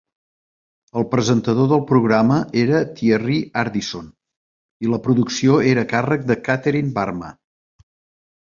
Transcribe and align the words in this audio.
El 1.01 1.03
presentador 1.09 1.67
del 1.73 1.83
programa 1.91 2.37
era 2.63 2.79
Thierry 3.01 3.37
Ardisson 3.65 4.09
i 4.87 4.91
la 4.95 5.01
producció 5.07 5.61
era 5.73 5.85
a 5.85 5.91
càrrec 5.95 6.27
de 6.33 6.41
Catherine 6.49 6.95
Barma. 7.01 7.31